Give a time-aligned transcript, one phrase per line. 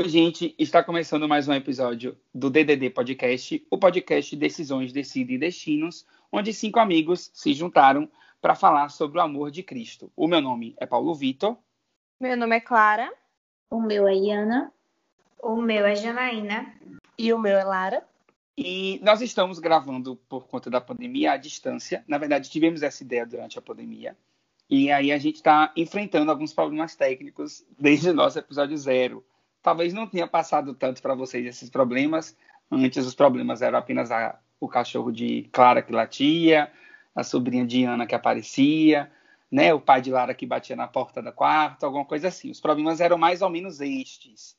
[0.00, 5.38] Oi, gente, está começando mais um episódio do DDD Podcast, o podcast Decisões, Decide e
[5.38, 8.10] Destinos, onde cinco amigos se juntaram
[8.40, 10.10] para falar sobre o amor de Cristo.
[10.16, 11.54] O meu nome é Paulo Vitor.
[12.18, 13.12] Meu nome é Clara.
[13.70, 14.72] O meu é Iana.
[15.38, 16.72] O meu é Janaína.
[17.18, 18.02] E o meu é Lara.
[18.56, 22.02] E nós estamos gravando por conta da pandemia à distância.
[22.08, 24.16] Na verdade, tivemos essa ideia durante a pandemia.
[24.70, 29.22] E aí a gente está enfrentando alguns problemas técnicos desde o nosso episódio zero
[29.62, 32.36] talvez não tenha passado tanto para vocês esses problemas.
[32.70, 36.70] Antes os problemas eram apenas a, o cachorro de Clara que latia,
[37.14, 39.10] a sobrinha de Ana que aparecia,
[39.50, 42.50] né, o pai de Lara que batia na porta do quarto, alguma coisa assim.
[42.50, 44.56] Os problemas eram mais ou menos estes.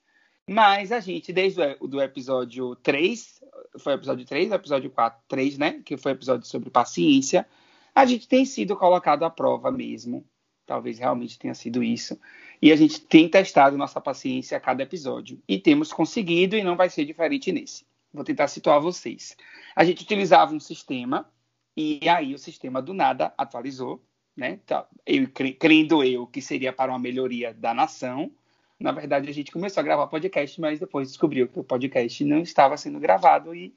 [0.48, 3.42] Mas a gente, desde o do episódio 3,
[3.80, 5.82] foi o episódio 3, o episódio 4, 3, né?
[5.86, 7.48] Que foi o episódio sobre paciência,
[7.94, 10.26] a gente tem sido colocado à prova mesmo.
[10.72, 12.18] Talvez realmente tenha sido isso.
[12.62, 15.38] E a gente tem testado nossa paciência a cada episódio.
[15.46, 17.86] E temos conseguido, e não vai ser diferente nesse.
[18.14, 19.36] Vou tentar situar vocês.
[19.76, 21.30] A gente utilizava um sistema,
[21.76, 24.02] e aí o sistema do nada atualizou,
[24.34, 24.62] né?
[24.64, 25.28] Então, eu,
[25.60, 28.32] crendo eu que seria para uma melhoria da nação.
[28.80, 32.40] Na verdade, a gente começou a gravar podcast, mas depois descobriu que o podcast não
[32.40, 33.74] estava sendo gravado e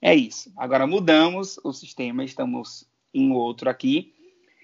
[0.00, 0.52] é isso.
[0.56, 2.84] Agora mudamos o sistema, estamos
[3.14, 4.12] em outro aqui.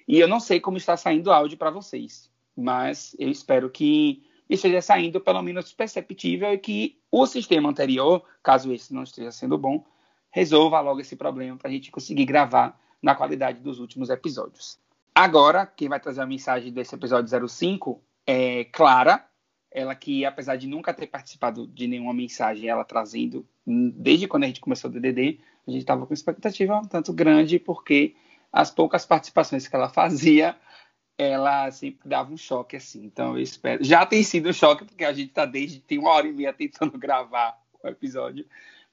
[0.09, 2.29] E eu não sei como está saindo o áudio para vocês
[2.59, 8.73] mas eu espero que esteja saindo pelo menos perceptível e que o sistema anterior, caso
[8.73, 9.85] esse não esteja sendo bom,
[10.31, 14.77] resolva logo esse problema para a gente conseguir gravar na qualidade dos últimos episódios.
[15.15, 19.25] Agora, quem vai trazer a mensagem desse episódio 05 é Clara,
[19.71, 24.47] ela que, apesar de nunca ter participado de nenhuma mensagem, ela trazendo, desde quando a
[24.49, 28.17] gente começou o DDD, a gente estava com expectativa um tanto grande, porque
[28.53, 30.57] as poucas participações que ela fazia
[31.19, 33.05] ela sempre dava um choque assim.
[33.05, 33.83] Então eu espero.
[33.83, 36.53] Já tem sido um choque, porque a gente está desde tem uma hora e meia
[36.53, 38.47] tentando gravar o episódio.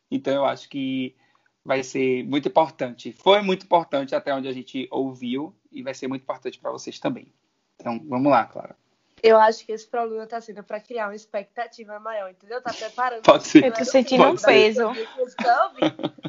[0.10, 1.16] Então eu acho que
[1.64, 3.12] vai ser muito importante.
[3.12, 7.00] Foi muito importante até onde a gente ouviu e vai ser muito importante para vocês
[7.00, 7.32] também.
[7.80, 8.76] Então vamos lá, Clara.
[9.22, 12.62] Eu acho que esse problema está sendo para criar uma expectativa maior, entendeu?
[12.62, 13.24] Tá preparando.
[13.24, 13.64] Pode ser.
[13.64, 14.88] Eu tô sentindo um peso.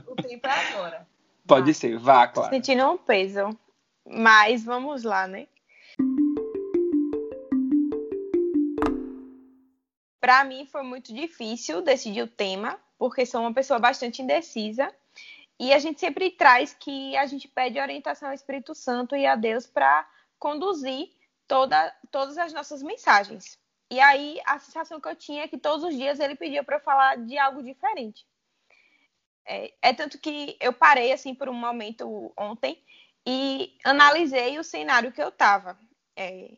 [0.07, 1.07] O tempo é agora.
[1.47, 2.51] Pode ser, vá, Clara.
[2.51, 3.57] Tô sentindo um peso.
[4.05, 5.47] Mas vamos lá, né?
[10.21, 14.93] Para mim foi muito difícil decidir o tema, porque sou uma pessoa bastante indecisa.
[15.59, 19.37] E a gente sempre traz que a gente pede orientação ao Espírito Santo e a
[19.37, 20.07] Deus para
[20.39, 21.11] conduzir
[21.47, 23.59] toda, todas as nossas mensagens.
[23.91, 26.77] E aí a sensação que eu tinha é que todos os dias ele pedia para
[26.77, 28.27] eu falar de algo diferente.
[29.47, 32.83] É, é, tanto que eu parei assim por um momento ontem
[33.25, 35.79] e analisei o cenário que eu estava.
[36.17, 36.51] É,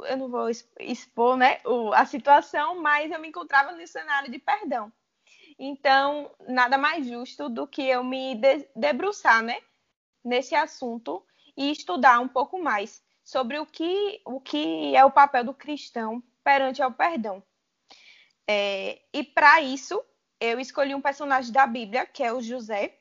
[0.00, 1.60] eu não vou expor né,
[1.94, 4.92] a situação, mas eu me encontrava no cenário de perdão.
[5.58, 8.40] Então, nada mais justo do que eu me
[8.76, 9.60] debruçar né,
[10.24, 11.24] nesse assunto
[11.56, 16.22] e estudar um pouco mais sobre o que, o que é o papel do cristão
[16.44, 17.42] perante ao perdão.
[18.48, 20.02] É, e para isso,
[20.40, 22.96] eu escolhi um personagem da Bíblia, que é o José.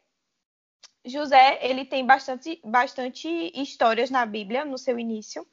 [1.05, 5.47] José, ele tem bastante, bastante histórias na Bíblia no seu início.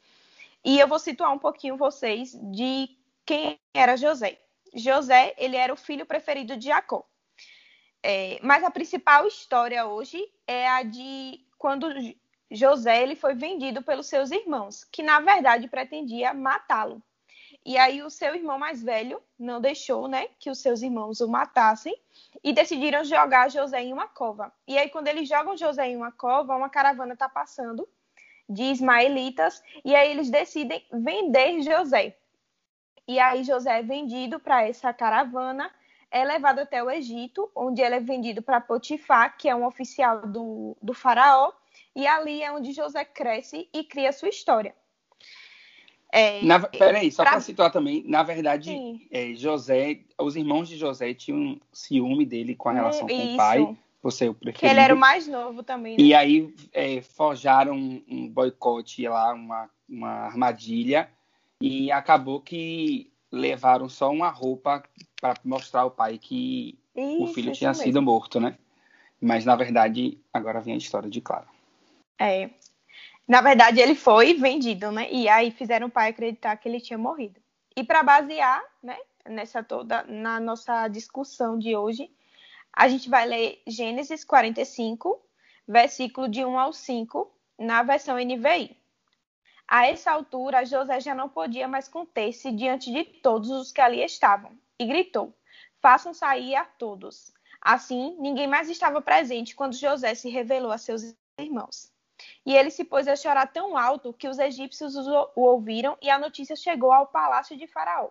[0.64, 2.88] E eu vou situar um pouquinho vocês de
[3.24, 4.40] quem era José.
[4.74, 7.06] José, ele era o filho preferido de Jacó.
[8.02, 11.88] É, mas a principal história hoje é a de quando
[12.50, 17.02] José ele foi vendido pelos seus irmãos, que na verdade pretendia matá-lo.
[17.64, 21.28] E aí o seu irmão mais velho não deixou, né, que os seus irmãos o
[21.28, 21.96] matassem
[22.42, 24.52] e decidiram jogar José em uma cova.
[24.68, 27.88] E aí quando eles jogam José em uma cova, uma caravana está passando
[28.46, 32.14] de ismaelitas, e aí eles decidem vender José.
[33.08, 35.70] E aí José é vendido para essa caravana,
[36.10, 40.26] é levado até o Egito, onde ele é vendido para Potifar, que é um oficial
[40.26, 41.52] do, do faraó,
[41.96, 44.74] e ali é onde José cresce e cria sua história.
[46.16, 48.70] É, na, peraí, só para situar também, na verdade,
[49.10, 53.16] é, José, os irmãos de José tinham ciúme dele com a relação Isso.
[53.16, 54.60] com o pai você o preferido.
[54.60, 55.96] Que ele era o mais novo também.
[55.96, 56.04] Né?
[56.04, 61.10] E aí é, forjaram um, boicote lá, uma, uma armadilha,
[61.60, 64.84] e acabou que levaram só uma roupa
[65.20, 68.56] para mostrar ao pai que isso, o filho tinha sido morto, né?
[69.20, 71.48] Mas na verdade, agora vem a história de Clara.
[72.20, 72.50] É.
[73.26, 75.10] Na verdade, ele foi vendido, né?
[75.10, 77.40] E aí fizeram o pai acreditar que ele tinha morrido.
[77.74, 82.10] E para basear, né, nessa toda na nossa discussão de hoje,
[82.72, 85.20] a gente vai ler Gênesis 45,
[85.66, 88.76] versículo de 1 ao 5, na versão NVI.
[89.66, 94.04] A essa altura, José já não podia mais conter-se diante de todos os que ali
[94.04, 95.34] estavam, e gritou:
[95.80, 97.32] façam sair a todos.
[97.60, 101.90] Assim, ninguém mais estava presente quando José se revelou a seus irmãos.
[102.44, 106.18] E ele se pôs a chorar tão alto que os egípcios o ouviram e a
[106.18, 108.10] notícia chegou ao palácio de Faraó.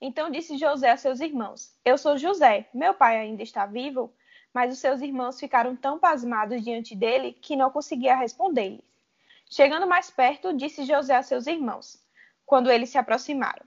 [0.00, 4.12] Então disse José a seus irmãos: Eu sou José, meu pai ainda está vivo?
[4.52, 8.82] Mas os seus irmãos ficaram tão pasmados diante dele que não conseguia responder-lhes.
[9.48, 12.02] Chegando mais perto, disse José a seus irmãos,
[12.46, 13.64] quando eles se aproximaram: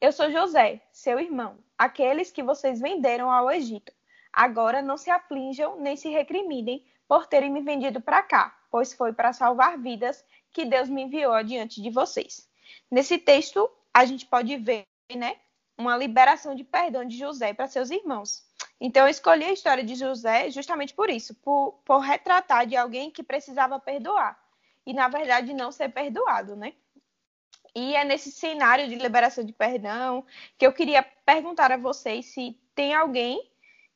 [0.00, 3.92] Eu sou José, seu irmão, aqueles que vocês venderam ao Egito.
[4.32, 9.12] Agora não se aflinjam nem se recriminem por terem me vendido para cá, pois foi
[9.12, 12.48] para salvar vidas que Deus me enviou adiante de vocês.
[12.90, 15.36] Nesse texto, a gente pode ver, né,
[15.76, 18.44] uma liberação de perdão de José para seus irmãos.
[18.80, 23.10] Então, eu escolhi a história de José justamente por isso, por, por retratar de alguém
[23.10, 24.38] que precisava perdoar
[24.84, 26.72] e, na verdade, não ser perdoado, né?
[27.74, 30.24] E é nesse cenário de liberação de perdão
[30.56, 33.47] que eu queria perguntar a vocês se tem alguém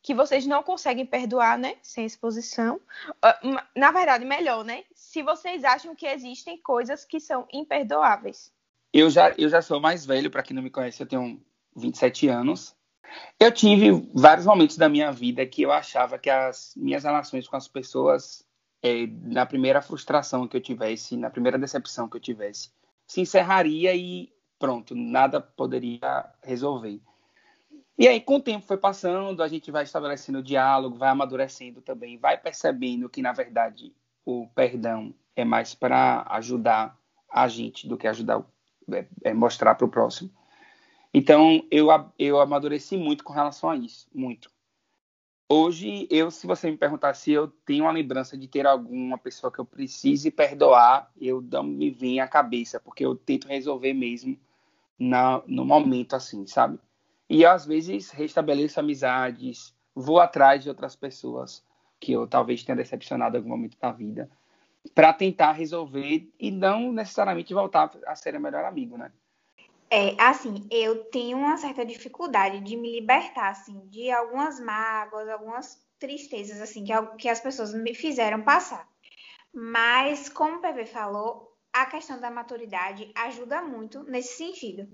[0.03, 1.77] que vocês não conseguem perdoar, né?
[1.81, 2.81] Sem exposição.
[3.23, 3.39] Ah,
[3.77, 4.83] na verdade, melhor, né?
[4.95, 8.53] Se vocês acham que existem coisas que são imperdoáveis.
[8.93, 11.41] Eu já, eu já sou mais velho, para quem não me conhece, eu tenho
[11.77, 12.75] 27 anos.
[13.39, 17.57] Eu tive vários momentos da minha vida que eu achava que as minhas relações com
[17.57, 18.45] as pessoas,
[18.83, 22.71] é, na primeira frustração que eu tivesse, na primeira decepção que eu tivesse,
[23.07, 27.01] se encerraria e pronto, nada poderia resolver.
[27.99, 32.17] E aí, com o tempo foi passando, a gente vai estabelecendo diálogo, vai amadurecendo também,
[32.17, 33.95] vai percebendo que, na verdade,
[34.25, 36.99] o perdão é mais para ajudar
[37.31, 38.43] a gente do que ajudar,
[38.93, 40.31] é, é mostrar para o próximo.
[41.13, 44.51] Então, eu, eu amadureci muito com relação a isso, muito.
[45.49, 49.53] Hoje, eu, se você me perguntar se eu tenho uma lembrança de ter alguma pessoa
[49.53, 54.39] que eu precise perdoar, eu não me vem à cabeça, porque eu tento resolver mesmo
[54.99, 56.79] na, no momento, assim, sabe?
[57.29, 61.65] E às vezes restabeleço amizades, vou atrás de outras pessoas
[61.99, 64.29] que eu talvez tenha decepcionado em algum momento da vida,
[64.95, 69.13] para tentar resolver e não necessariamente voltar a ser o melhor amigo, né?
[69.89, 75.87] É, assim, eu tenho uma certa dificuldade de me libertar, assim, de algumas mágoas, algumas
[75.99, 78.89] tristezas, assim, que, que as pessoas me fizeram passar.
[79.53, 84.89] Mas, como o PV falou, a questão da maturidade ajuda muito nesse sentido.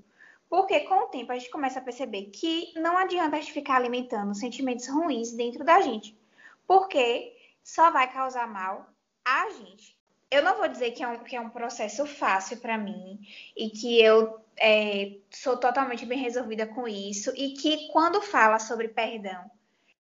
[0.49, 3.77] Porque com o tempo a gente começa a perceber que não adianta a gente ficar
[3.77, 6.19] alimentando sentimentos ruins dentro da gente.
[6.67, 8.89] Porque só vai causar mal
[9.25, 9.99] a gente
[10.31, 13.19] eu não vou dizer que é um, que é um processo fácil para mim
[13.57, 18.89] e que eu é, sou totalmente bem resolvida com isso e que quando fala sobre
[18.89, 19.51] perdão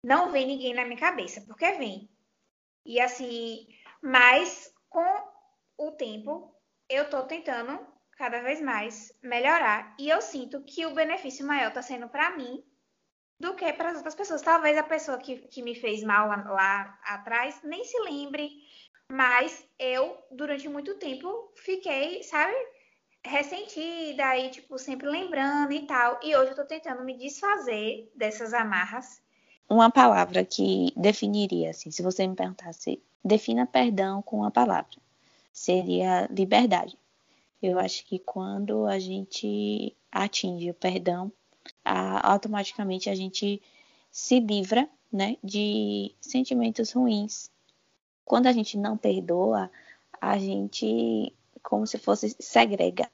[0.03, 2.07] não vem ninguém na minha cabeça, porque vem.
[2.86, 3.68] E assim,
[4.01, 5.06] mas com
[5.77, 6.53] o tempo
[6.88, 7.80] eu tô tentando
[8.15, 12.63] cada vez mais melhorar e eu sinto que o benefício maior está sendo para mim
[13.39, 14.41] do que para as outras pessoas.
[14.41, 18.50] Talvez a pessoa que, que me fez mal lá, lá atrás nem se lembre
[19.12, 22.53] mas eu, durante muito tempo, fiquei, sabe,
[23.23, 26.19] ressentida e, tipo, sempre lembrando e tal.
[26.23, 29.21] E hoje eu tô tentando me desfazer dessas amarras.
[29.69, 34.97] Uma palavra que definiria, assim, se você me perguntasse, defina perdão com uma palavra,
[35.51, 36.98] seria liberdade.
[37.65, 41.31] Eu acho que quando a gente atinge o perdão,
[41.84, 43.62] a, automaticamente a gente
[44.12, 47.50] se livra, né, de sentimentos ruins
[48.25, 49.69] quando a gente não perdoa,
[50.19, 51.31] a gente
[51.62, 53.10] como se fosse segrega.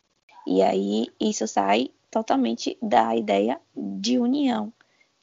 [0.47, 4.73] E aí isso sai totalmente da ideia de união,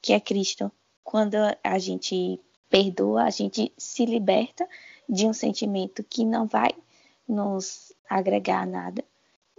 [0.01, 0.71] que é Cristo.
[1.03, 4.67] Quando a gente perdoa, a gente se liberta
[5.07, 6.69] de um sentimento que não vai
[7.27, 9.03] nos agregar nada.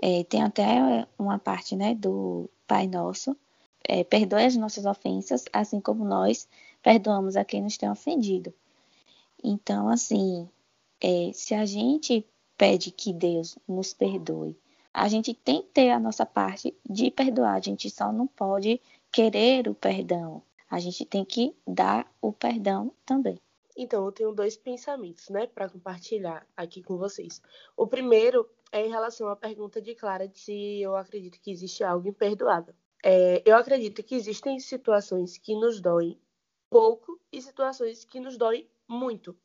[0.02, 3.36] É, tem até uma parte né, do Pai Nosso,
[3.86, 6.48] é, perdoe as nossas ofensas, assim como nós
[6.82, 8.52] perdoamos a quem nos tem ofendido.
[9.42, 10.48] Então, assim,
[11.00, 12.26] é, se a gente
[12.56, 14.56] pede que Deus nos perdoe,
[14.92, 17.54] a gente tem que ter a nossa parte de perdoar.
[17.54, 18.80] A gente só não pode
[19.10, 20.42] querer o perdão.
[20.68, 23.38] A gente tem que dar o perdão também.
[23.76, 27.40] Então, eu tenho dois pensamentos, né, para compartilhar aqui com vocês.
[27.76, 31.82] O primeiro é em relação à pergunta de Clara de se eu acredito que existe
[31.82, 32.74] algo imperdoável.
[33.02, 36.20] É, eu acredito que existem situações que nos doem
[36.68, 39.36] pouco e situações que nos doem muito.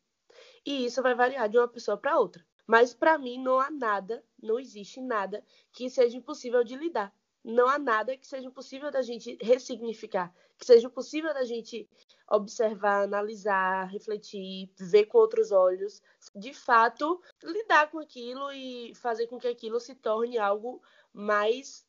[0.66, 2.46] E isso vai variar de uma pessoa para outra.
[2.68, 7.14] Mas para mim não há nada, não existe nada que seja impossível de lidar.
[7.44, 11.88] Não há nada que seja impossível da gente ressignificar, que seja possível da gente
[12.30, 16.02] observar, analisar, refletir, ver com outros olhos,
[16.36, 20.82] de fato, lidar com aquilo e fazer com que aquilo se torne algo
[21.14, 21.86] mais,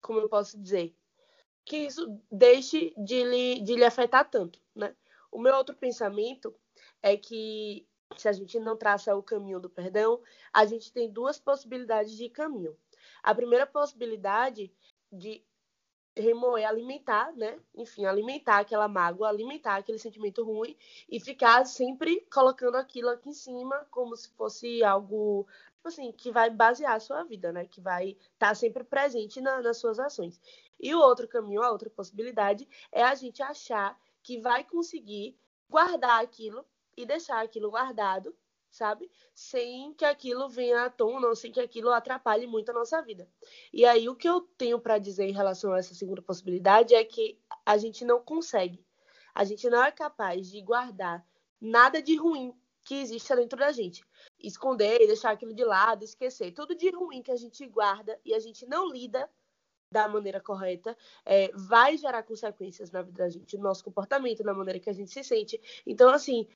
[0.00, 0.94] como eu posso dizer,
[1.64, 4.96] que isso deixe de lhe, de lhe afetar tanto, né?
[5.30, 6.54] O meu outro pensamento
[7.02, 10.22] é que se a gente não traça o caminho do perdão,
[10.52, 12.74] a gente tem duas possibilidades de caminho.
[13.22, 14.72] A primeira possibilidade
[15.12, 15.44] de
[16.22, 17.58] remoer, alimentar, né?
[17.74, 20.76] Enfim, alimentar aquela mágoa, alimentar aquele sentimento ruim
[21.08, 25.46] e ficar sempre colocando aquilo aqui em cima como se fosse algo
[25.84, 27.66] assim que vai basear a sua vida, né?
[27.66, 30.40] Que vai estar tá sempre presente na, nas suas ações.
[30.80, 35.36] E o outro caminho, a outra possibilidade é a gente achar que vai conseguir
[35.68, 36.64] guardar aquilo
[36.96, 38.34] e deixar aquilo guardado,
[38.70, 39.10] sabe?
[39.34, 43.28] Sem que aquilo venha à tona, sem que aquilo atrapalhe muito a nossa vida.
[43.72, 47.04] E aí o que eu tenho para dizer em relação a essa segunda possibilidade é
[47.04, 48.84] que a gente não consegue.
[49.34, 51.24] A gente não é capaz de guardar
[51.60, 54.04] nada de ruim que existe dentro da gente.
[54.38, 56.52] Esconder, deixar aquilo de lado, esquecer.
[56.52, 59.28] Tudo de ruim que a gente guarda e a gente não lida
[59.90, 64.52] da maneira correta, é, vai gerar consequências na vida da gente, no nosso comportamento, na
[64.52, 65.60] maneira que a gente se sente.
[65.86, 66.46] Então, assim,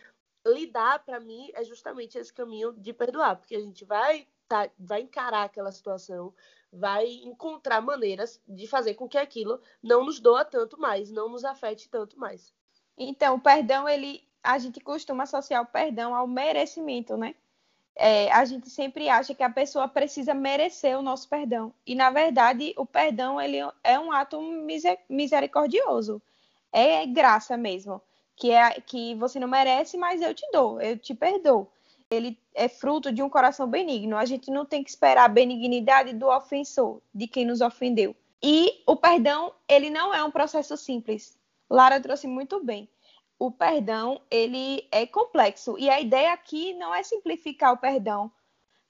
[0.45, 5.01] lidar para mim é justamente esse caminho de perdoar, porque a gente vai tá, vai
[5.01, 6.35] encarar aquela situação,
[6.71, 11.45] vai encontrar maneiras de fazer com que aquilo não nos doa tanto mais, não nos
[11.45, 12.53] afete tanto mais.
[12.99, 17.35] Então, o perdão, ele a gente costuma associar o perdão ao merecimento, né?
[17.95, 21.73] É, a gente sempre acha que a pessoa precisa merecer o nosso perdão.
[21.87, 24.41] E, na verdade, o perdão ele é um ato
[25.09, 26.21] misericordioso.
[26.73, 28.03] É graça mesmo
[28.43, 31.71] que é que você não merece, mas eu te dou, eu te perdoo.
[32.11, 34.17] Ele é fruto de um coração benigno.
[34.17, 38.17] A gente não tem que esperar a benignidade do ofensor, de quem nos ofendeu.
[38.43, 41.39] E o perdão, ele não é um processo simples.
[41.71, 42.89] Lara trouxe muito bem.
[43.39, 45.79] O perdão, ele é complexo.
[45.79, 48.29] E a ideia aqui não é simplificar o perdão,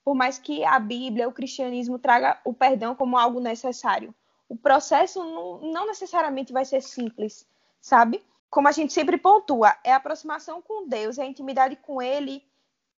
[0.03, 4.15] por mais que a Bíblia, o cristianismo traga o perdão como algo necessário.
[4.49, 7.47] O processo não, não necessariamente vai ser simples,
[7.79, 8.19] sabe?
[8.53, 12.45] Como a gente sempre pontua, é a aproximação com Deus, é a intimidade com Ele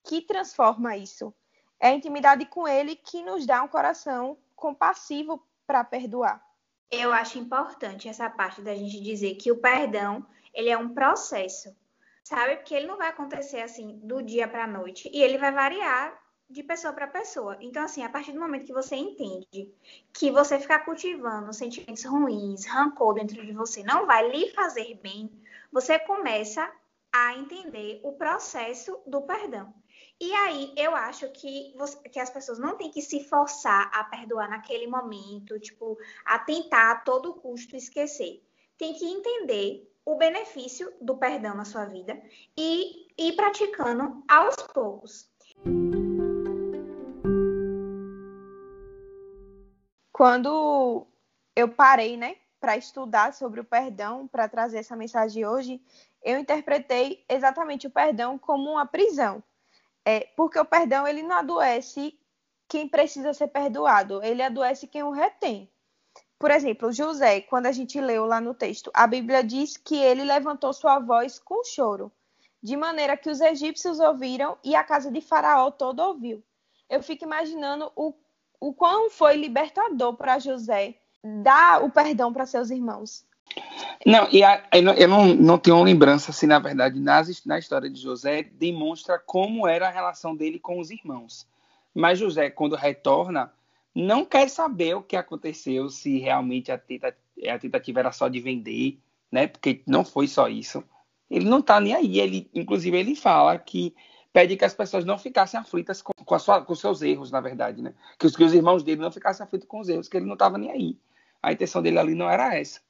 [0.04, 1.34] que transforma isso.
[1.80, 6.46] É a intimidade com Ele que nos dá um coração compassivo para perdoar.
[6.92, 11.74] Eu acho importante essa parte da gente dizer que o perdão ele é um processo,
[12.22, 12.58] sabe?
[12.58, 16.22] Porque ele não vai acontecer assim do dia para a noite e ele vai variar
[16.50, 17.58] de pessoa para pessoa.
[17.60, 19.74] Então, assim, a partir do momento que você entende
[20.14, 25.32] que você ficar cultivando sentimentos ruins, rancor dentro de você não vai lhe fazer bem,
[25.72, 26.72] você começa
[27.12, 29.74] a entender o processo do perdão.
[30.20, 34.04] E aí eu acho que, você, que as pessoas não têm que se forçar a
[34.04, 38.42] perdoar naquele momento, tipo, a tentar a todo custo esquecer.
[38.78, 42.22] Tem que entender o benefício do perdão na sua vida
[42.58, 45.30] e ir praticando aos poucos.
[50.16, 51.06] Quando
[51.54, 55.82] eu parei, né, para estudar sobre o perdão, para trazer essa mensagem hoje,
[56.24, 59.44] eu interpretei exatamente o perdão como uma prisão.
[60.06, 62.18] É, porque o perdão ele não adoece
[62.66, 65.70] quem precisa ser perdoado, ele adoece quem o retém.
[66.40, 70.24] Por exemplo, José, quando a gente leu lá no texto, a Bíblia diz que ele
[70.24, 72.10] levantou sua voz com choro,
[72.64, 76.42] de maneira que os egípcios ouviram e a casa de Faraó todo ouviu.
[76.90, 78.14] Eu fico imaginando o
[78.66, 83.24] o quão foi libertador para José dar o perdão para seus irmãos.
[84.04, 88.02] Não, e a, eu não, não tenho lembrança, assim, na verdade, nas, na história de
[88.02, 91.48] José, demonstra como era a relação dele com os irmãos.
[91.94, 93.54] Mas José, quando retorna,
[93.94, 98.98] não quer saber o que aconteceu, se realmente a, a tentativa era só de vender,
[99.32, 99.46] né?
[99.46, 100.84] Porque não foi só isso.
[101.30, 102.20] Ele não está nem aí.
[102.20, 103.96] Ele, inclusive, ele fala que
[104.34, 107.82] pede que as pessoas não ficassem aflitas com, com, sua, com seus erros, na verdade,
[107.82, 107.94] né?
[108.18, 110.34] Que os, que os, irmãos dele não ficassem aflitos com os erros, que ele não
[110.34, 111.00] estava nem aí.
[111.42, 112.82] A intenção dele ali não era essa.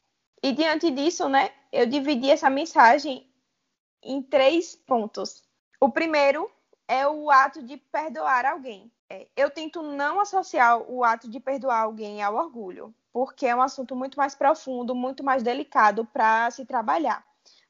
[0.42, 3.30] E diante disso, né, eu dividi essa mensagem
[4.02, 5.44] em três pontos.
[5.80, 6.50] O primeiro
[6.88, 8.92] é o ato de perdoar alguém.
[9.10, 13.62] É, eu tento não associar o ato de perdoar alguém ao orgulho, porque é um
[13.62, 17.24] assunto muito mais profundo, muito mais delicado para se trabalhar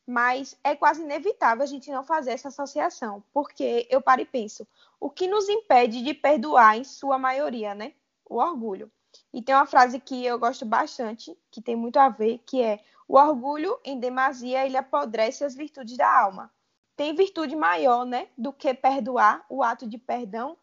[0.06, 4.68] mas é quase inevitável a gente não fazer essa associação, porque eu paro e penso,
[5.00, 7.94] o que nos impede de perdoar em sua maioria, né?
[8.26, 8.92] O orgulho.
[9.34, 12.80] E tem uma frase que eu gosto bastante, que tem muito a ver, que é:
[13.08, 16.52] o orgulho em demasia ele apodrece as virtudes da alma.
[16.96, 20.58] Tem virtude maior, né, do que perdoar, o ato de perdão.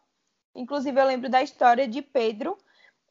[0.55, 2.57] Inclusive eu lembro da história de Pedro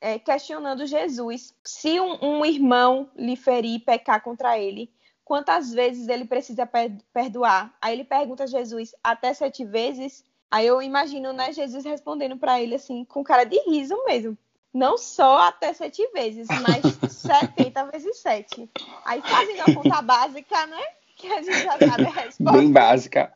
[0.00, 4.92] é, questionando Jesus se um, um irmão lhe ferir, pecar contra ele,
[5.24, 6.68] quantas vezes ele precisa
[7.12, 7.74] perdoar?
[7.80, 10.24] Aí ele pergunta a Jesus, até sete vezes?
[10.50, 14.36] Aí eu imagino, né, Jesus respondendo para ele assim, com cara de riso mesmo.
[14.72, 18.70] Não só até sete vezes, mas 70 vezes sete.
[19.04, 20.82] Aí fazendo a conta básica, né?
[21.16, 22.58] Que a gente já sabe a resposta.
[22.58, 23.32] Bem básica.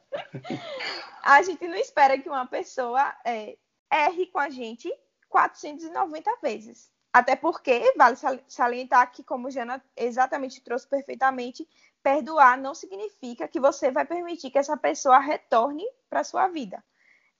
[1.22, 3.56] A gente não espera que uma pessoa é,
[3.92, 4.92] erre com a gente
[5.28, 6.90] 490 vezes.
[7.16, 8.14] Até porque, vale
[8.46, 11.66] salientar que, como Jana exatamente trouxe perfeitamente,
[12.02, 16.84] perdoar não significa que você vai permitir que essa pessoa retorne para sua vida.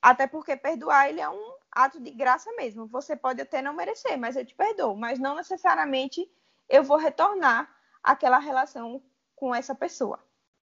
[0.01, 2.87] Até porque perdoar ele é um ato de graça mesmo.
[2.87, 4.97] Você pode até não merecer, mas eu te perdoo.
[4.97, 6.27] Mas não necessariamente
[6.71, 7.71] eu vou retornar
[8.03, 9.03] aquela relação
[9.35, 10.19] com essa pessoa.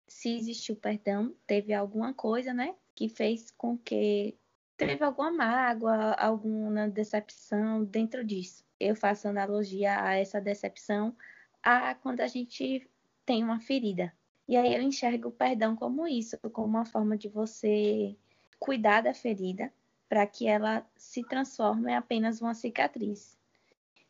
[0.07, 4.39] Se existiu perdão, teve alguma coisa, né, que fez com que
[4.87, 8.63] teve alguma mágoa, alguma decepção dentro disso.
[8.79, 11.15] Eu faço analogia a essa decepção
[11.61, 12.87] a quando a gente
[13.25, 14.13] tem uma ferida.
[14.47, 18.15] E aí eu enxergo o perdão como isso, como uma forma de você
[18.59, 19.71] cuidar da ferida
[20.09, 23.37] para que ela se transforme em apenas uma cicatriz.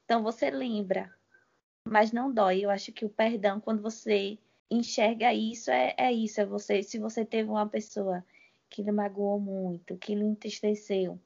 [0.03, 1.13] Então você lembra,
[1.87, 2.65] mas não dói.
[2.65, 4.37] Eu acho que o perdão, quando você
[4.69, 6.41] enxerga isso, é, é isso.
[6.41, 8.23] É você, se você teve uma pessoa
[8.73, 11.19] que lhe magoou muito, que lhe entristeceu,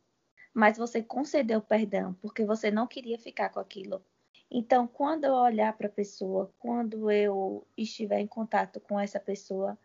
[0.53, 4.03] mas você concedeu perdão porque você não queria ficar com aquilo.
[4.51, 9.77] Então, quando eu olhar para a pessoa, quando eu estiver em contato com essa pessoa,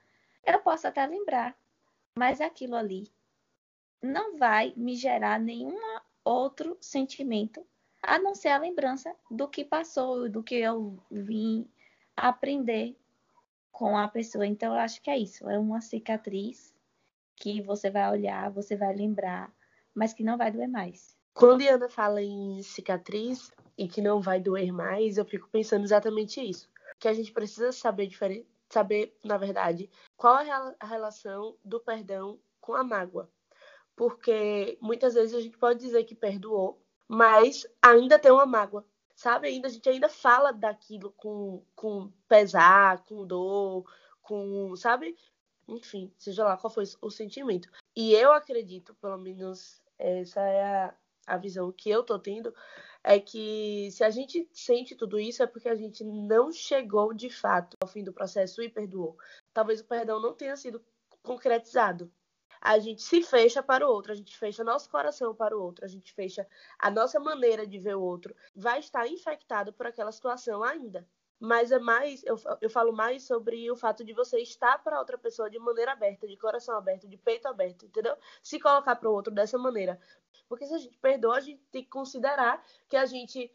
[0.45, 1.57] eu posso até lembrar,
[2.19, 3.09] mas aquilo ali
[4.03, 5.79] não vai me gerar nenhum
[6.25, 7.65] outro sentimento
[8.03, 11.65] a não ser a lembrança do que passou, do que eu vim
[12.17, 12.97] aprender
[13.71, 14.45] com a pessoa.
[14.45, 15.49] Então, eu acho que é isso.
[15.49, 16.72] É uma cicatriz
[17.37, 19.53] que você vai olhar, você vai lembrar,
[19.95, 21.17] mas que não vai doer mais.
[21.35, 25.85] Quando a Ana fala em cicatriz, e que não vai doer mais, eu fico pensando
[25.85, 26.69] exatamente isso.
[26.99, 32.39] Que a gente precisa saber diferente, saber, na verdade, qual é a relação do perdão
[32.61, 33.31] com a mágoa.
[33.97, 38.87] Porque muitas vezes a gente pode dizer que perdoou, mas ainda tem uma mágoa.
[39.15, 39.49] Sabe?
[39.49, 43.85] Ainda a gente ainda fala daquilo com, com pesar, com dor,
[44.23, 45.17] com, sabe?
[45.69, 47.69] Enfim, seja lá qual foi o sentimento.
[47.95, 50.95] E eu acredito, pelo menos essa é a,
[51.27, 52.55] a visão que eu tô tendo,
[53.05, 57.31] é que se a gente sente tudo isso é porque a gente não chegou de
[57.31, 59.17] fato ao fim do processo e perdoou.
[59.53, 60.85] Talvez o perdão não tenha sido
[61.23, 62.13] concretizado.
[62.61, 65.85] A gente se fecha para o outro, a gente fecha nosso coração para o outro,
[65.85, 66.47] a gente fecha
[66.79, 68.37] a nossa maneira de ver o outro.
[68.55, 71.05] Vai estar infectado por aquela situação ainda.
[71.43, 75.19] Mas é mais, eu, eu falo mais sobre o fato de você estar para outra
[75.19, 78.17] pessoa de maneira aberta, de coração aberto, de peito aberto, entendeu?
[78.41, 80.01] Se colocar para o outro dessa maneira.
[80.49, 83.53] Porque se a gente perdoa, a gente tem que considerar que a gente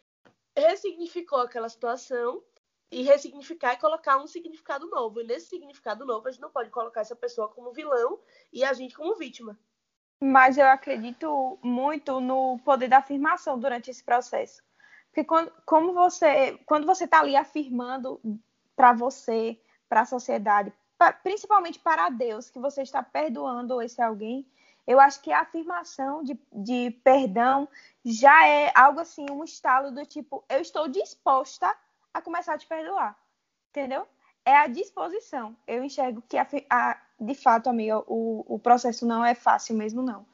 [0.53, 2.43] ressignificou aquela situação
[2.91, 5.21] e ressignificar e colocar um significado novo.
[5.21, 8.19] E nesse significado novo, a gente não pode colocar essa pessoa como vilão
[8.51, 9.57] e a gente como vítima.
[10.21, 14.66] Mas eu acredito muito no poder da afirmação durante esse processo.
[15.17, 18.21] Porque quando, como você, quando você está ali afirmando
[18.75, 24.45] para você, para a sociedade, pra, principalmente para Deus, que você está perdoando esse alguém,
[24.85, 27.67] eu acho que a afirmação de, de perdão
[28.05, 31.75] já é algo assim, um estalo do tipo, eu estou disposta
[32.13, 33.17] a começar a te perdoar.
[33.71, 34.07] Entendeu?
[34.45, 35.57] É a disposição.
[35.65, 40.03] Eu enxergo que, a, a, de fato, amiga, o, o processo não é fácil mesmo,
[40.03, 40.27] não.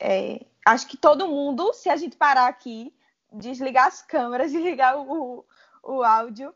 [0.00, 2.92] É, acho que todo mundo, se a gente parar aqui,
[3.32, 5.44] desligar as câmeras, desligar o,
[5.82, 6.54] o áudio,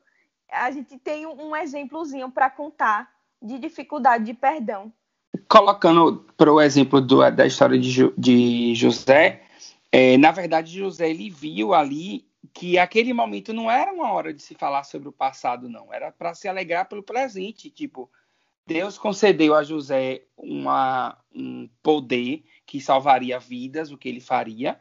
[0.51, 3.11] a gente tem um exemplozinho para contar
[3.41, 4.93] de dificuldade de perdão
[5.49, 9.43] colocando para o exemplo do, da história de, de José,
[9.91, 14.43] é, na verdade, José ele viu ali que aquele momento não era uma hora de
[14.43, 15.93] se falar sobre o passado, não.
[15.93, 17.71] Era para se alegrar pelo presente.
[17.71, 18.11] Tipo,
[18.67, 24.81] Deus concedeu a José uma, um poder que salvaria vidas, o que ele faria.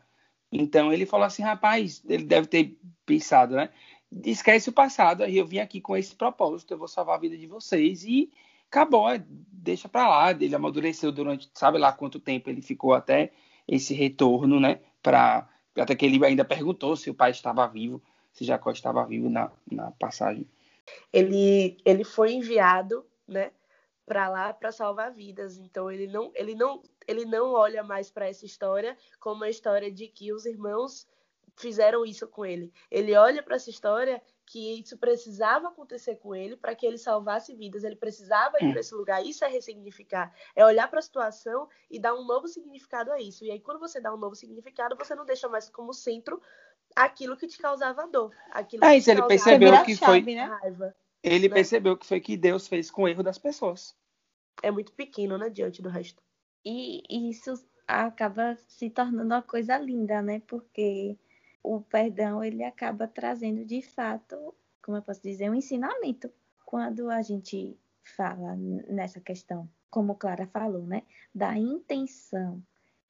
[0.53, 3.69] Então ele falou assim, rapaz, ele deve ter pensado, né?
[4.23, 7.35] Esquece o passado, aí eu vim aqui com esse propósito, eu vou salvar a vida
[7.35, 8.31] de vocês e
[8.69, 10.31] acabou, é, deixa para lá.
[10.31, 13.31] Ele amadureceu durante, sabe lá quanto tempo ele ficou até
[13.67, 14.79] esse retorno, né?
[15.01, 17.99] Para até que ele ainda perguntou se o pai estava vivo,
[18.31, 20.45] se Jacó estava vivo na, na passagem.
[21.11, 23.49] Ele ele foi enviado, né?
[24.05, 25.57] Para lá para salvar vidas.
[25.57, 29.91] Então ele não ele não ele não olha mais para essa história como a história
[29.91, 31.07] de que os irmãos
[31.55, 32.71] fizeram isso com ele.
[32.89, 37.55] Ele olha para essa história que isso precisava acontecer com ele para que ele salvasse
[37.55, 39.25] vidas, ele precisava ir para esse lugar.
[39.25, 43.45] Isso é ressignificar, é olhar para a situação e dar um novo significado a isso.
[43.45, 46.41] E aí, quando você dá um novo significado, você não deixa mais como centro
[46.95, 48.35] aquilo que te causava dor.
[48.51, 50.21] Aquilo é isso, ele percebeu que foi.
[50.21, 50.45] Né?
[50.45, 51.55] Raiva, ele né?
[51.55, 53.95] percebeu que foi que Deus fez com o erro das pessoas.
[54.61, 56.21] É muito pequeno, né, diante do resto.
[56.65, 57.53] E, e isso
[57.87, 60.41] acaba se tornando uma coisa linda, né?
[60.47, 61.17] Porque
[61.63, 66.29] o perdão ele acaba trazendo de fato, como eu posso dizer, um ensinamento.
[66.65, 72.61] Quando a gente fala nessa questão, como Clara falou, né, da intenção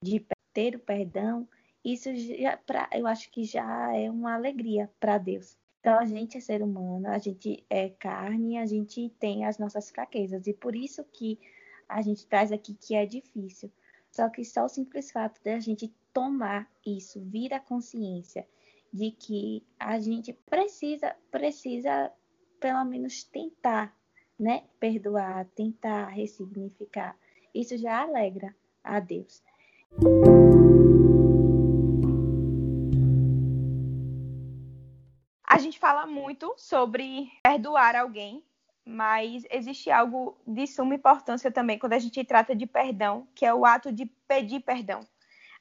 [0.02, 1.48] de ter o perdão,
[1.84, 5.58] isso já, pra, eu acho que já é uma alegria para Deus.
[5.84, 9.92] Então a gente é ser humano, a gente é carne, a gente tem as nossas
[9.92, 11.38] fraquezas e por isso que
[11.90, 13.70] a gente traz aqui que é difícil.
[14.10, 18.48] Só que só o simples fato de a gente tomar isso, vir à consciência
[18.94, 22.10] de que a gente precisa, precisa
[22.62, 23.94] pelo menos tentar,
[24.40, 27.14] né, perdoar, tentar ressignificar.
[27.54, 29.44] Isso já alegra a Deus.
[35.64, 38.44] Gente fala muito sobre perdoar alguém,
[38.86, 43.54] mas existe algo de suma importância também quando a gente trata de perdão, que é
[43.54, 45.00] o ato de pedir perdão.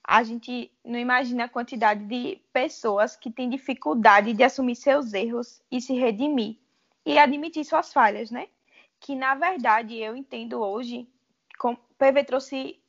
[0.04, 5.62] A gente não imagina a quantidade de pessoas que têm dificuldade de assumir seus erros
[5.70, 6.56] e se redimir
[7.06, 8.48] e admitir suas falhas, né?
[8.98, 11.08] Que na verdade eu entendo hoje,
[11.56, 12.80] como PV trouxe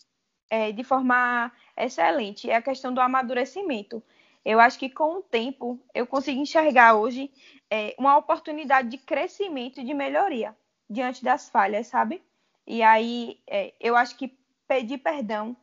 [0.50, 4.02] é, de forma excelente, é a questão do amadurecimento.
[4.46, 7.32] Eu acho que com o tempo eu consigo enxergar hoje
[7.70, 10.56] é, uma oportunidade de crescimento e de melhoria
[10.90, 12.22] diante das falhas, sabe?
[12.68, 15.56] E aí é, eu acho que pedir perdão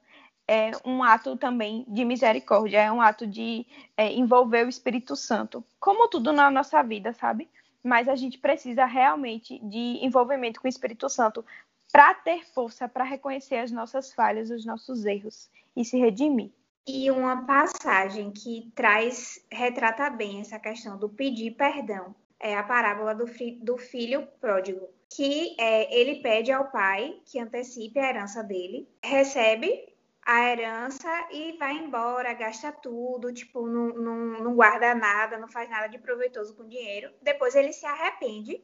[0.49, 3.65] é um ato também de misericórdia, é um ato de
[3.97, 7.49] é, envolver o Espírito Santo, como tudo na nossa vida, sabe?
[7.85, 11.45] Mas a gente precisa realmente de envolvimento com o Espírito Santo
[11.93, 16.51] para ter força para reconhecer as nossas falhas, os nossos erros e se redimir.
[16.87, 23.15] E uma passagem que traz, retrata bem essa questão do pedir perdão é a parábola
[23.15, 23.27] do,
[23.63, 29.91] do filho pródigo, que é, ele pede ao pai que antecipe a herança dele, recebe
[30.23, 35.69] a herança e vai embora, gasta tudo, tipo, não, não, não guarda nada, não faz
[35.69, 37.13] nada de proveitoso com dinheiro.
[37.21, 38.63] Depois ele se arrepende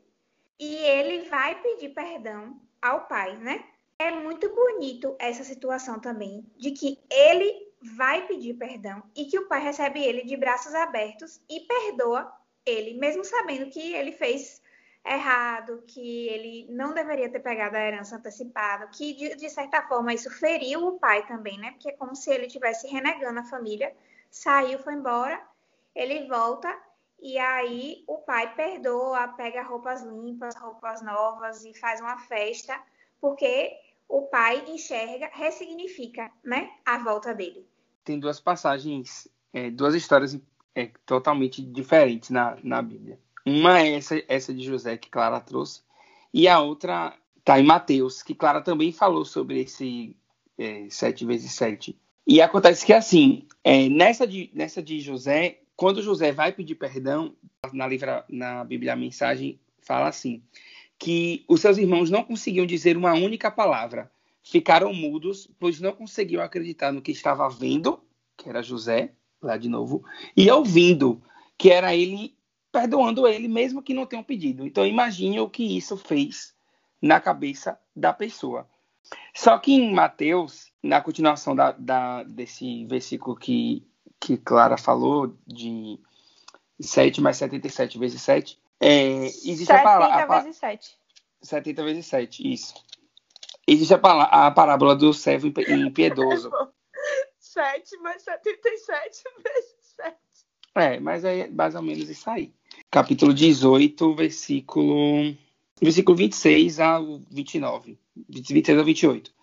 [0.58, 3.64] e ele vai pedir perdão ao pai, né?
[3.98, 9.48] É muito bonito essa situação também, de que ele vai pedir perdão e que o
[9.48, 12.32] pai recebe ele de braços abertos e perdoa
[12.64, 14.62] ele, mesmo sabendo que ele fez
[15.04, 20.12] errado, que ele não deveria ter pegado a herança antecipada, que de, de, certa forma
[20.12, 21.70] isso feriu o pai também, né?
[21.72, 23.94] Porque é como se ele estivesse renegando a família,
[24.30, 25.40] saiu, foi embora,
[25.94, 26.76] ele volta
[27.20, 32.78] e aí o pai perdoa, pega roupas limpas, roupas novas e faz uma festa,
[33.20, 33.72] porque
[34.08, 37.66] o pai enxerga, ressignifica, né, a volta dele.
[38.04, 40.38] Tem duas passagens, é, duas histórias
[40.74, 43.18] é, totalmente diferentes na, na Bíblia.
[43.44, 45.82] Uma é essa, essa de José que Clara trouxe,
[46.32, 50.16] e a outra está em Mateus, que Clara também falou sobre esse
[50.58, 51.98] é, sete vezes sete.
[52.26, 57.34] E acontece que assim, é, nessa, de, nessa de José, quando José vai pedir perdão,
[57.72, 60.42] na, livra, na Bíblia a mensagem fala assim:
[60.98, 64.10] que os seus irmãos não conseguiam dizer uma única palavra,
[64.42, 68.00] ficaram mudos, pois não conseguiam acreditar no que estava vendo,
[68.36, 70.04] que era José, lá de novo,
[70.36, 71.22] e ouvindo,
[71.58, 72.34] que era ele
[72.70, 74.66] perdoando ele, mesmo que não tenham pedido.
[74.66, 76.54] Então imagine o que isso fez
[77.00, 78.68] na cabeça da pessoa.
[79.34, 83.86] Só que em Mateus, na continuação da, da, desse versículo que,
[84.20, 85.98] que Clara falou, de
[86.80, 90.40] 7 mais 77 vezes 7, é, existe 70 a palavra.
[90.42, 90.98] vezes 7.
[91.42, 92.74] 70 vezes 7, isso.
[93.66, 93.96] Existe a,
[94.46, 96.50] a parábola do servo impiedoso.
[97.38, 100.16] 7 mais 77 vezes 7.
[100.74, 102.52] É, mas é mais ou menos isso aí.
[102.90, 105.34] Capítulo 18, versículo,
[105.80, 107.98] versículo 26 ao 29.
[108.28, 109.34] 26 ao 28.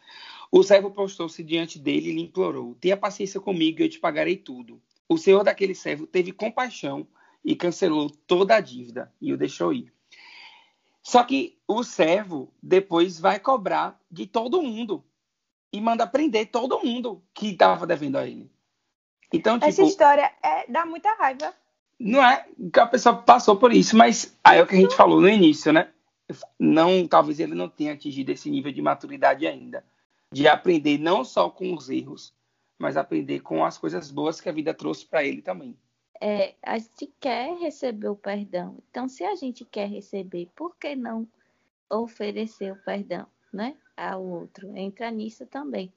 [0.51, 4.37] O servo postou-se diante dele e lhe implorou: Tenha paciência comigo e eu te pagarei
[4.37, 4.79] tudo.
[5.09, 7.07] O senhor daquele servo teve compaixão
[7.43, 9.93] e cancelou toda a dívida e o deixou ir.
[11.01, 15.03] Só que o servo depois vai cobrar de todo mundo
[15.71, 18.49] e manda prender todo mundo que estava devendo a ele.
[19.31, 21.53] Então, tipo, Essa história é, dá muita raiva.
[21.99, 24.95] Não é que a pessoa passou por isso, mas aí é o que a gente
[24.95, 25.89] falou no início, né?
[26.57, 29.83] Não, talvez ele não tenha atingido esse nível de maturidade ainda,
[30.31, 32.33] de aprender não só com os erros,
[32.79, 35.77] mas aprender com as coisas boas que a vida trouxe para ele também
[36.25, 38.77] é, a gente quer receber o perdão.
[38.89, 41.27] Então, se a gente quer receber, por que não
[41.89, 44.73] oferecer o perdão, né, ao outro?
[44.77, 45.91] Entra nisso também.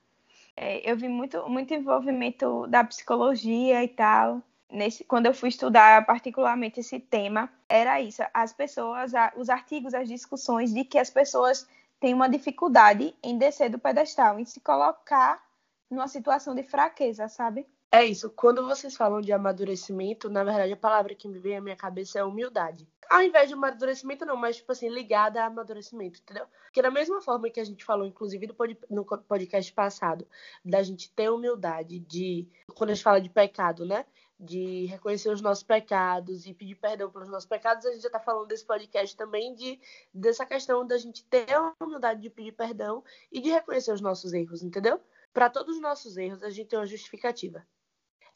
[0.56, 4.42] É, eu vi muito, muito envolvimento da psicologia e tal.
[4.68, 8.24] Nesse, quando eu fui estudar particularmente esse tema, era isso.
[8.34, 11.68] As pessoas, os artigos, as discussões de que as pessoas
[12.00, 15.40] têm uma dificuldade em descer do pedestal, em se colocar
[15.88, 17.64] numa situação de fraqueza, sabe?
[17.90, 18.30] É isso.
[18.30, 22.18] Quando vocês falam de amadurecimento, na verdade a palavra que me vem à minha cabeça
[22.18, 22.86] é humildade.
[23.08, 26.46] Ao invés de amadurecimento, não, mas tipo assim, ligada a amadurecimento, entendeu?
[26.64, 28.48] Porque da mesma forma que a gente falou, inclusive
[28.90, 30.26] no podcast passado,
[30.64, 32.48] da gente ter humildade de.
[32.74, 34.04] Quando a gente fala de pecado, né?
[34.38, 38.20] de reconhecer os nossos pecados e pedir perdão pelos nossos pecados, a gente já está
[38.20, 39.80] falando desse podcast também de
[40.12, 44.34] dessa questão da gente ter a humildade de pedir perdão e de reconhecer os nossos
[44.34, 45.00] erros, entendeu?
[45.32, 47.66] Para todos os nossos erros, a gente tem uma justificativa.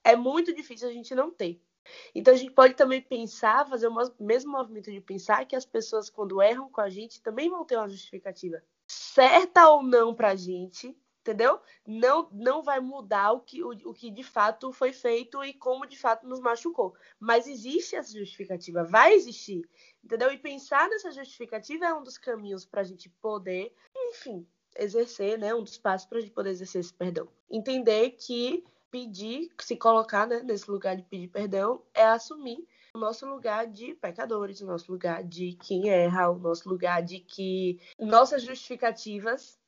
[0.04, 1.60] É muito difícil a gente não ter.
[2.14, 6.10] Então a gente pode também pensar, fazer o mesmo movimento de pensar que as pessoas,
[6.10, 8.62] quando erram com a gente, também vão ter uma justificativa.
[8.86, 11.60] Certa ou não para a gente, entendeu?
[11.86, 15.86] Não, não vai mudar o que, o, o que de fato foi feito e como
[15.86, 16.94] de fato nos machucou.
[17.18, 19.68] Mas existe essa justificativa, vai existir,
[20.02, 20.32] entendeu?
[20.32, 25.54] E pensar nessa justificativa é um dos caminhos para a gente poder, enfim, exercer, né?
[25.54, 27.28] Um dos passos para a gente poder exercer esse perdão.
[27.50, 33.26] Entender que pedir, se colocar né, nesse lugar de pedir perdão, é assumir o nosso
[33.26, 38.42] lugar de pecadores, o nosso lugar de quem erra, o nosso lugar de que nossas
[38.42, 39.59] justificativas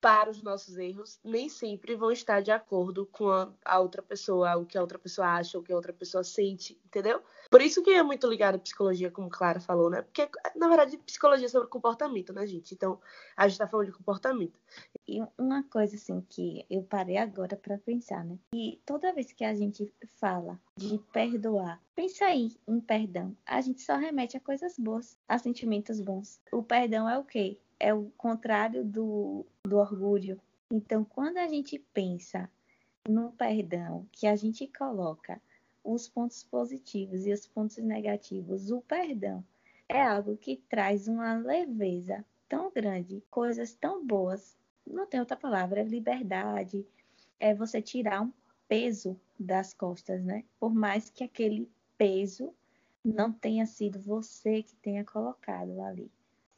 [0.00, 3.28] para os nossos erros nem sempre vão estar de acordo com
[3.64, 6.80] a, outra pessoa, o que a outra pessoa acha, o que a outra pessoa sente,
[6.86, 7.20] entendeu?
[7.50, 10.02] Por isso que é muito ligado à psicologia, como Clara falou, né?
[10.02, 12.74] Porque, na verdade, psicologia é sobre comportamento, né, gente?
[12.74, 13.00] Então,
[13.36, 14.58] a gente está falando de comportamento.
[15.06, 18.38] E uma coisa, assim, que eu parei agora para pensar, né?
[18.54, 23.80] E toda vez que a gente fala de perdoar, pensa aí em perdão, a gente
[23.82, 26.40] só remete a coisas boas, a sentimentos bons.
[26.52, 27.58] O perdão é o quê?
[27.80, 30.40] É o contrário do, do orgulho.
[30.70, 32.50] Então, quando a gente pensa
[33.08, 35.40] no perdão, que a gente coloca
[35.82, 39.44] os pontos positivos e os pontos negativos, o perdão
[39.88, 44.56] é algo que traz uma leveza tão grande, coisas tão boas.
[44.86, 46.86] Não tem outra palavra, é liberdade,
[47.40, 48.32] é você tirar um
[48.68, 50.44] peso das costas, né?
[50.60, 52.52] Por mais que aquele peso
[53.04, 56.10] não tenha sido você que tenha colocado ali.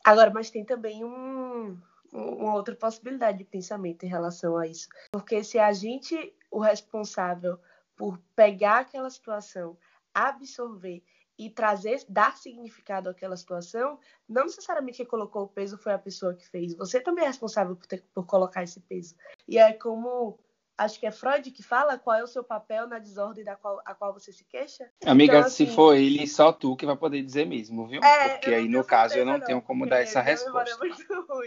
[0.05, 1.79] Agora, mas tem também um,
[2.13, 4.89] uma outra possibilidade de pensamento em relação a isso.
[5.13, 7.59] Porque se a gente, o responsável
[7.97, 9.77] por pegar aquela situação,
[10.15, 11.03] absorver
[11.39, 16.35] e trazer, dar significado àquela situação, não necessariamente quem colocou o peso foi a pessoa
[16.35, 16.75] que fez.
[16.75, 19.15] Você também é responsável por, ter, por colocar esse peso.
[19.49, 20.39] E é como
[20.81, 23.83] acho que é Freud que fala qual é o seu papel na desordem da qual,
[23.85, 24.91] a qual você se queixa.
[25.05, 28.03] Amiga, então, assim, se for ele, só tu que vai poder dizer mesmo, viu?
[28.03, 30.79] É, Porque aí, no caso, eu não, não tenho como dar essa resposta.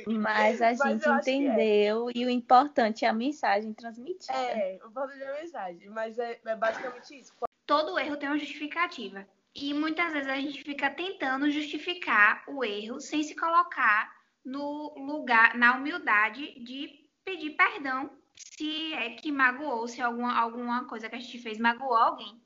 [0.07, 1.11] Mas a Mas gente é.
[1.11, 2.11] entendeu é.
[2.15, 4.33] e o importante é a mensagem transmitida.
[4.33, 7.33] É, o importante é a mensagem, mas é, é basicamente isso.
[7.65, 9.25] Todo erro tem uma justificativa.
[9.55, 14.11] E muitas vezes a gente fica tentando justificar o erro sem se colocar
[14.45, 21.09] no lugar, na humildade de pedir perdão se é que magoou, se alguma, alguma coisa
[21.09, 22.41] que a gente fez magoou alguém.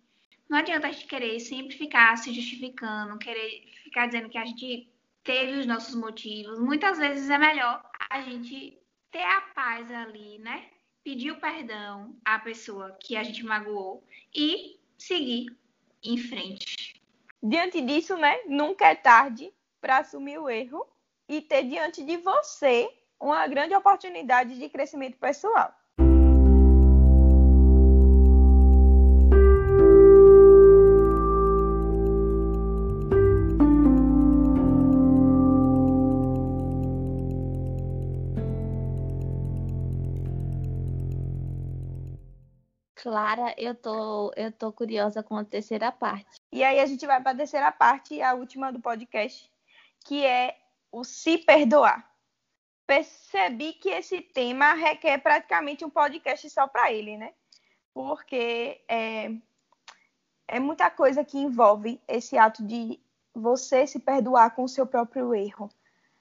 [0.50, 4.90] Não adianta a gente querer sempre ficar se justificando, querer ficar dizendo que a gente
[5.24, 6.60] teve os nossos motivos.
[6.60, 8.80] Muitas vezes é melhor a gente
[9.12, 10.70] ter a paz ali, né?
[11.04, 15.48] Pedir o perdão à pessoa que a gente magoou e seguir
[16.04, 17.02] em frente.
[17.44, 18.38] Diante disso, né?
[18.46, 20.86] Nunca é tarde para assumir o erro
[21.28, 25.74] e ter diante de você uma grande oportunidade de crescimento pessoal.
[43.08, 46.42] Clara, eu tô, eu tô curiosa com a terceira parte.
[46.52, 49.50] E aí a gente vai para a terceira parte, a última do podcast,
[50.04, 50.58] que é
[50.92, 52.06] o se perdoar
[52.86, 57.34] percebi que esse tema requer praticamente um podcast só para ele, né?
[57.94, 59.32] Porque é,
[60.48, 63.00] é muita coisa que envolve esse ato de
[63.34, 65.70] você se perdoar com o seu próprio erro.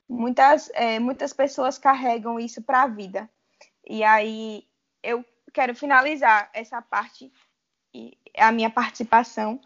[0.09, 3.31] Muitas, é, muitas pessoas carregam isso para a vida.
[3.89, 4.67] E aí
[5.03, 7.33] eu quero finalizar essa parte,
[8.37, 9.61] a minha participação,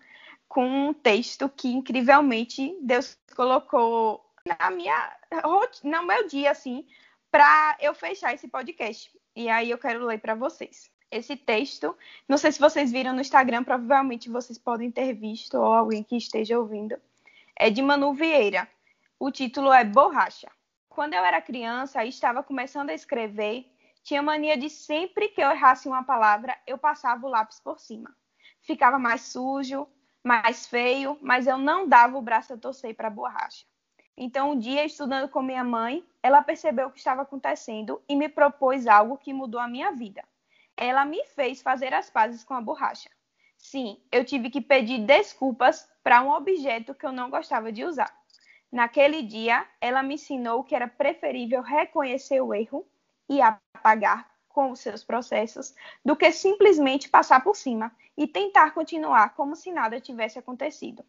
[0.48, 5.16] com um texto que incrivelmente Deus colocou na minha
[5.84, 6.86] no meu dia assim
[7.30, 9.10] para eu fechar esse podcast.
[9.36, 10.90] E aí eu quero ler para vocês.
[11.10, 11.96] Esse texto,
[12.28, 16.16] não sei se vocês viram no Instagram, provavelmente vocês podem ter visto ou alguém que
[16.16, 16.96] esteja ouvindo.
[17.56, 18.68] É de Manu Vieira.
[19.18, 20.48] O título é Borracha.
[20.88, 23.66] Quando eu era criança e estava começando a escrever,
[24.02, 28.14] tinha mania de sempre que eu errasse uma palavra, eu passava o lápis por cima.
[28.62, 29.86] Ficava mais sujo,
[30.22, 33.66] mais feio, mas eu não dava o braço a torcer para a borracha.
[34.16, 38.28] Então, um dia, estudando com minha mãe, ela percebeu o que estava acontecendo e me
[38.28, 40.22] propôs algo que mudou a minha vida.
[40.76, 43.10] ela me fez fazer as pazes com a borracha.
[43.58, 48.10] Sim, eu tive que pedir desculpas para um objeto que eu não gostava de usar.
[48.72, 52.86] Naquele dia, ela me ensinou que era preferível reconhecer o erro
[53.30, 55.72] e apagar com os seus processos
[56.04, 61.04] do que simplesmente passar por cima e tentar continuar como se nada tivesse acontecido.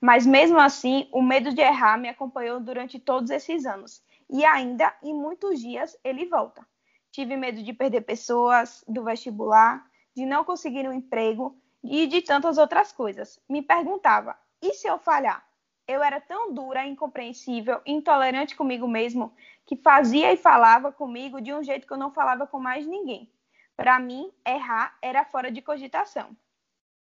[0.00, 4.92] Mas mesmo assim, o medo de errar me acompanhou durante todos esses anos e ainda
[5.02, 6.66] em muitos dias ele volta.
[7.10, 9.86] Tive medo de perder pessoas, do vestibular,
[10.16, 13.38] de não conseguir um emprego e de tantas outras coisas.
[13.46, 15.46] Me perguntava: e se eu falhar?
[15.86, 19.34] Eu era tão dura, incompreensível, intolerante comigo mesmo,
[19.66, 23.30] que fazia e falava comigo de um jeito que eu não falava com mais ninguém.
[23.76, 26.36] Para mim, errar era fora de cogitação.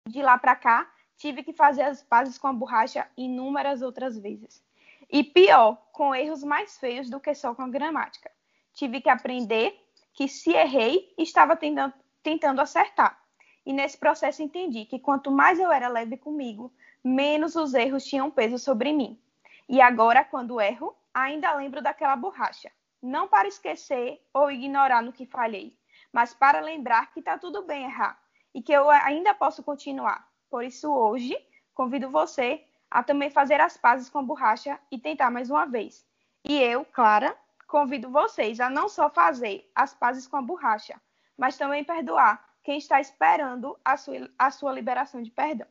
[0.07, 4.63] De lá para cá, tive que fazer as pazes com a borracha inúmeras outras vezes.
[5.09, 8.31] E pior, com erros mais feios do que só com a gramática.
[8.73, 9.79] Tive que aprender
[10.13, 13.19] que se errei, estava tentando, tentando acertar.
[13.65, 16.71] E nesse processo entendi que quanto mais eu era leve comigo,
[17.03, 19.19] menos os erros tinham peso sobre mim.
[19.67, 22.71] E agora, quando erro, ainda lembro daquela borracha.
[23.01, 25.77] Não para esquecer ou ignorar no que falhei,
[26.11, 28.17] mas para lembrar que está tudo bem errar
[28.53, 30.27] e que eu ainda posso continuar.
[30.49, 31.35] Por isso, hoje,
[31.73, 36.05] convido você a também fazer as pazes com a borracha e tentar mais uma vez.
[36.45, 37.35] E eu, Clara,
[37.67, 41.01] convido vocês a não só fazer as pazes com a borracha,
[41.35, 45.67] mas também perdoar quem está esperando a sua, a sua liberação de perdão.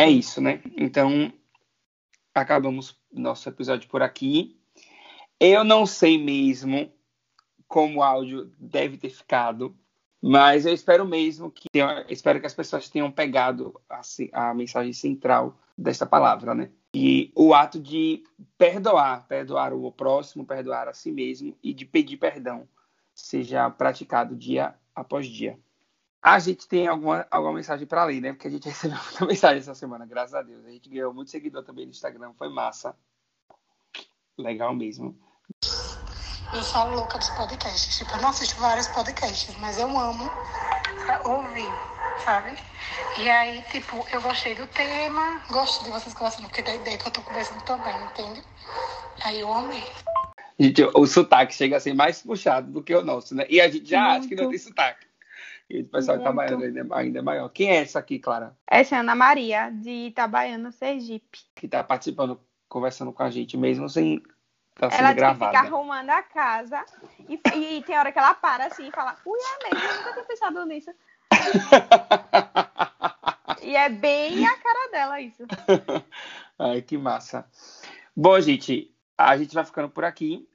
[0.00, 0.62] É isso, né?
[0.76, 1.32] Então,
[2.34, 4.58] acabamos nosso episódio por aqui.
[5.38, 6.90] Eu não sei mesmo
[7.68, 9.76] como o áudio deve ter ficado.
[10.22, 11.68] Mas eu espero mesmo que
[12.08, 14.00] espero que as pessoas tenham pegado a,
[14.32, 16.70] a mensagem central desta palavra, né?
[16.94, 18.22] E o ato de
[18.58, 22.68] perdoar, perdoar o próximo, perdoar a si mesmo e de pedir perdão
[23.14, 25.58] seja praticado dia após dia.
[26.22, 28.32] A gente tem alguma, alguma mensagem para ler, né?
[28.32, 30.64] Porque a gente recebeu muita mensagem essa semana, graças a Deus.
[30.66, 32.94] A gente ganhou muito seguidor também no Instagram, foi massa.
[34.36, 35.18] Legal mesmo.
[36.52, 37.98] Eu sou a louca dos podcasts.
[37.98, 40.30] Tipo, eu não assisto vários podcasts, mas eu amo
[41.24, 41.72] ouvir,
[42.24, 42.56] sabe?
[43.18, 47.06] E aí, tipo, eu gostei do tema, gosto de vocês conversando, porque da ideia que
[47.06, 48.42] eu tô conversando também, entende?
[49.22, 49.82] Aí eu amei.
[50.58, 53.46] Gente, o sotaque chega a ser mais puxado do que o nosso, né?
[53.48, 54.18] E a gente já Muito.
[54.18, 55.09] acha que não tem sotaque.
[55.90, 56.28] Pessoal Muito.
[56.28, 57.48] Itabaiana ainda, ainda é maior.
[57.48, 58.56] Quem é essa aqui, Clara?
[58.66, 61.38] Essa é Ana Maria, de Itabaiana, Sergipe.
[61.54, 64.22] Que tá participando, conversando com a gente, mesmo sem
[64.80, 65.58] Tá sendo ela gravada.
[65.58, 66.82] fica arrumando a casa
[67.28, 70.12] e, e, tem hora que ela para assim e fala, ui, é mesmo, eu nunca
[70.12, 70.90] tinha pensado nisso.
[73.62, 75.44] e é bem a cara dela isso.
[76.58, 77.46] Ai, que massa.
[78.16, 80.48] Bom, gente, a gente vai ficando por aqui.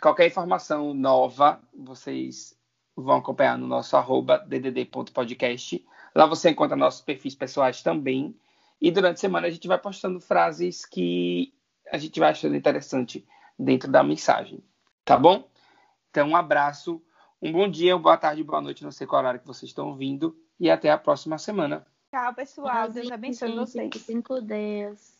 [0.00, 2.56] Qualquer informação nova, vocês
[2.96, 5.84] vão acompanhar no nosso arroba ddd.podcast.
[6.14, 8.36] Lá você encontra nossos perfis pessoais também.
[8.80, 11.54] E durante a semana a gente vai postando frases que
[11.90, 13.26] a gente vai achando interessante
[13.58, 14.62] dentro da mensagem.
[15.04, 15.48] Tá bom?
[16.10, 17.02] Então, um abraço,
[17.40, 20.36] um bom dia, boa tarde, boa noite, não sei qual horário que vocês estão ouvindo,
[20.60, 21.86] e até a próxima semana.
[22.10, 22.90] Tchau, pessoal.
[22.90, 23.90] Deus abençoe vocês.
[23.94, 25.18] Fiquem com Deus.